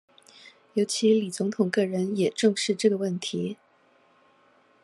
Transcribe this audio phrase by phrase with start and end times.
[0.73, 3.57] 尤其李總統個人也重視這個問題